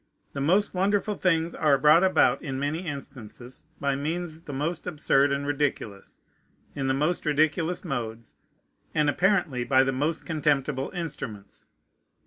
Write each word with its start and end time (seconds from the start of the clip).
The 0.33 0.41
most 0.41 0.73
wonderful 0.73 1.13
things 1.13 1.53
are 1.53 1.77
brought 1.77 2.03
about 2.03 2.41
in 2.41 2.57
many 2.59 2.87
instances 2.87 3.65
by 3.79 3.95
means 3.95 4.41
the 4.41 4.51
most 4.51 4.87
absurd 4.87 5.31
and 5.31 5.45
ridiculous, 5.45 6.21
in 6.73 6.87
the 6.87 6.95
most 6.95 7.23
ridiculous 7.23 7.85
modes, 7.85 8.33
and 8.95 9.11
apparently 9.11 9.63
by 9.63 9.83
the 9.83 9.91
most 9.91 10.25
contemptible 10.25 10.89
instruments. 10.95 11.67